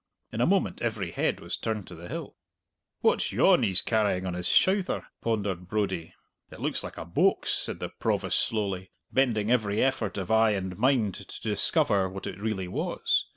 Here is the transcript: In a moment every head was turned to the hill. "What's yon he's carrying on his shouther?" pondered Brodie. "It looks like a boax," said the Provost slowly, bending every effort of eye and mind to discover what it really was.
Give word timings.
In 0.31 0.41
a 0.41 0.47
moment 0.47 0.81
every 0.81 1.11
head 1.11 1.39
was 1.39 1.55
turned 1.55 1.85
to 1.85 1.93
the 1.93 2.07
hill. 2.07 2.35
"What's 3.01 3.31
yon 3.31 3.61
he's 3.61 3.83
carrying 3.83 4.25
on 4.25 4.33
his 4.33 4.47
shouther?" 4.49 5.05
pondered 5.21 5.67
Brodie. 5.67 6.15
"It 6.49 6.59
looks 6.59 6.83
like 6.83 6.97
a 6.97 7.05
boax," 7.05 7.49
said 7.53 7.79
the 7.79 7.89
Provost 7.89 8.39
slowly, 8.39 8.89
bending 9.13 9.51
every 9.51 9.83
effort 9.83 10.17
of 10.17 10.31
eye 10.31 10.53
and 10.53 10.75
mind 10.75 11.13
to 11.13 11.41
discover 11.47 12.09
what 12.09 12.25
it 12.25 12.39
really 12.39 12.67
was. 12.67 13.27